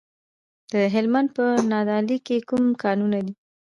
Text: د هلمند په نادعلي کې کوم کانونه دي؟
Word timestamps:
د 0.71 0.73
هلمند 0.93 1.29
په 1.37 1.45
نادعلي 1.71 2.17
کې 2.25 2.37
کوم 2.49 2.65
کانونه 2.83 3.19
دي؟ 3.25 3.33